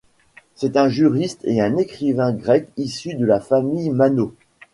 C'est 0.55 0.77
un 0.77 0.89
juriste 0.89 1.41
et 1.43 1.61
un 1.61 1.77
écrivain 1.77 2.33
grec 2.33 2.67
issu 2.75 3.13
de 3.13 3.23
la 3.23 3.39
famille 3.39 3.91
Manos. 3.91 4.31